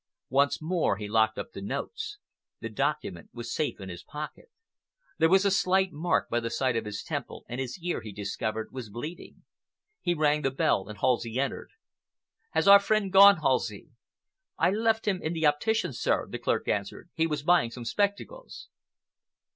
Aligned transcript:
Once 0.31 0.59
more 0.59 0.97
he 0.97 1.07
locked 1.07 1.37
up 1.37 1.51
the 1.51 1.61
notes. 1.61 2.17
The 2.59 2.69
document 2.69 3.29
was 3.33 3.53
safe 3.53 3.79
in 3.79 3.87
his 3.89 4.01
pocket. 4.03 4.49
There 5.19 5.29
was 5.29 5.45
a 5.45 5.51
slight 5.51 5.91
mark 5.91 6.27
by 6.27 6.39
the 6.39 6.49
side 6.49 6.75
of 6.75 6.85
his 6.85 7.03
temple, 7.03 7.45
and 7.47 7.61
his 7.61 7.77
ear, 7.83 8.01
he 8.01 8.11
discovered, 8.11 8.71
was 8.71 8.89
bleeding. 8.89 9.43
He 10.01 10.15
rang 10.15 10.41
the 10.41 10.49
bell 10.49 10.89
and 10.89 10.97
Halsey 10.97 11.37
entered. 11.39 11.69
"Has 12.49 12.67
our 12.67 12.79
friend 12.79 13.13
gone, 13.13 13.41
Halsey?" 13.41 13.89
"I 14.57 14.71
left 14.71 15.07
him 15.07 15.21
in 15.21 15.33
the 15.33 15.45
optician's, 15.45 15.99
sir," 15.99 16.25
the 16.27 16.39
clerk 16.39 16.67
answered. 16.67 17.11
"He 17.13 17.27
was 17.27 17.43
buying 17.43 17.69
some 17.69 17.85
spectacles." 17.85 18.69